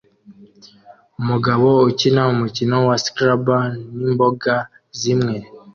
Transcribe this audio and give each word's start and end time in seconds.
Umugabo 1.21 1.67
ukina 1.89 2.21
umukino 2.33 2.75
wa 2.87 2.95
Scrabble 3.03 3.69
n'imboga 3.95 4.55
zimwe 4.99 5.35